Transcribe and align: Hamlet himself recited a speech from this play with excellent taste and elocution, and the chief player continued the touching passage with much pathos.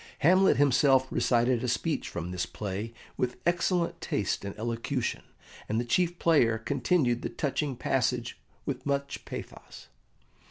Hamlet 0.21 0.57
himself 0.57 1.05
recited 1.11 1.63
a 1.63 1.67
speech 1.67 2.09
from 2.09 2.31
this 2.31 2.47
play 2.47 2.91
with 3.17 3.37
excellent 3.45 4.01
taste 4.01 4.43
and 4.43 4.57
elocution, 4.57 5.21
and 5.69 5.79
the 5.79 5.85
chief 5.85 6.17
player 6.17 6.57
continued 6.57 7.21
the 7.21 7.29
touching 7.29 7.75
passage 7.75 8.41
with 8.65 8.83
much 8.83 9.23
pathos. 9.25 9.89